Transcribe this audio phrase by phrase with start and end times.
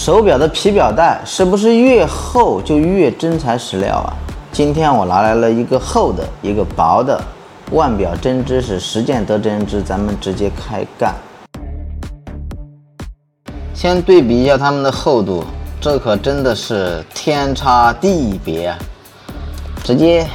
[0.00, 4.16] 手表的皮表带是不是越厚就越真材实料啊？
[4.50, 7.22] 今天我拿来了一个厚的，一个薄的，
[7.72, 11.14] 腕表真知识，实践得真知，咱们直接开干。
[13.74, 15.44] 先对比一下它们的厚度，
[15.82, 18.78] 这可真的是天差地别啊。
[19.84, 20.26] 直接，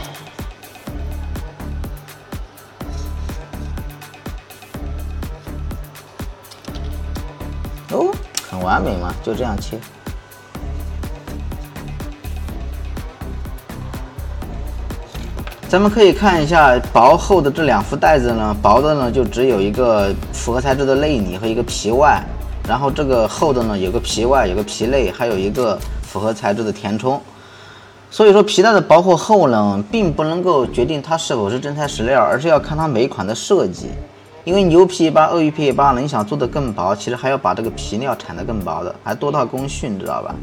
[7.90, 8.12] 哦，
[8.56, 9.78] 很完美嘛，就这样切。
[15.68, 22.24] 咱们可以看一下薄厚的这两副带子呢，薄的呢就只有一个复合材质的内里和一个皮外。
[22.66, 27.22] 然后这个厚的呢，有个皮外，有个皮内，还有一个复合材质的填充。
[28.10, 33.90] 所以说皮带的薄或厚呢，并不能够决定它是否是真材实料，而是要看它每款的设计。
[34.46, 40.36] 因为牛皮八、鳄鱼皮八呢，你想做的更薄，其实还要把这个皮料产的更薄的，还多套工序，你知道吧？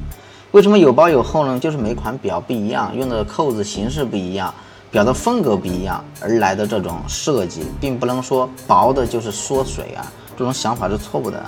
[0.51, 1.57] 为什么有薄有厚呢？
[1.57, 4.53] 就是每款表不一样，用的扣子形式不一样，
[4.91, 10.05] 表的风格不一样而来的这种设计，并不能说薄的就是缩水啊，
[10.37, 11.41] 这种想法是错误的。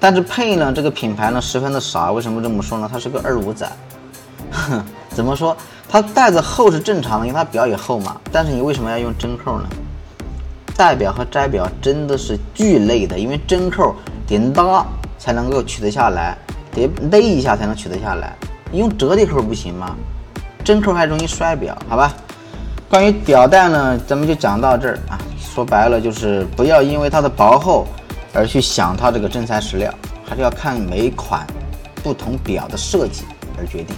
[0.00, 2.10] 但是配呢，这个品牌呢十分的傻。
[2.12, 2.88] 为什么这么说呢？
[2.90, 3.70] 它是个二五仔。
[4.50, 4.82] 哼，
[5.14, 5.54] 怎么说？
[5.86, 8.18] 它带子厚是正常的，因为它表也厚嘛。
[8.32, 9.68] 但是你为什么要用针扣呢？
[10.76, 13.94] 戴表和摘表真的是巨累的，因为针扣
[14.26, 14.84] 得拉
[15.18, 16.36] 才能够取得下来，
[16.72, 18.34] 得勒一下才能取得下来。
[18.70, 19.96] 你用折叠扣不行吗？
[20.64, 22.12] 针扣还容易摔表，好吧？
[22.88, 25.18] 关于表带呢，咱们就讲到这儿啊。
[25.38, 27.86] 说白了就是不要因为它的薄厚。
[28.36, 29.94] 而去想它这个真材实料，
[30.28, 31.46] 还是要看每款
[32.02, 33.22] 不同表的设计
[33.56, 33.94] 而决定。